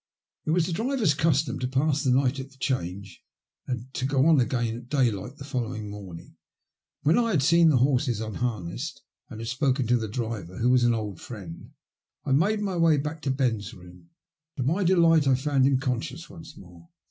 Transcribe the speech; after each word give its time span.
It 0.45 0.49
was 0.49 0.65
the 0.65 0.71
driver's 0.71 1.13
custom 1.13 1.59
to 1.59 1.67
pass 1.67 2.03
the 2.03 2.09
night 2.09 2.39
at 2.39 2.49
the 2.49 2.57
Change, 2.57 3.23
and 3.67 3.93
to 3.93 4.07
go 4.07 4.25
on 4.25 4.39
again 4.39 4.75
at 4.75 4.89
daylight 4.89 5.37
the 5.37 5.43
following 5.43 5.91
morning. 5.91 6.37
When 7.03 7.19
I 7.19 7.29
had 7.29 7.43
seen 7.43 7.69
the 7.69 7.77
horses 7.77 8.19
unharnessed 8.19 9.03
and 9.29 9.39
had 9.39 9.47
spoken 9.47 9.85
to 9.85 9.97
the 9.97 10.07
driver, 10.07 10.57
who 10.57 10.71
was 10.71 10.83
an 10.83 10.95
old 10.95 11.21
friend, 11.21 11.73
I 12.25 12.31
made 12.31 12.61
my 12.61 12.77
way 12.77 12.97
back 12.97 13.21
to 13.21 13.29
Ben's 13.29 13.75
room. 13.75 14.09
To 14.57 14.63
my 14.63 14.83
delight 14.83 15.27
I 15.27 15.35
found 15.35 15.65
him 15.67 15.77
conscious 15.79 16.31
once 16.31 16.57
more. 16.57 16.89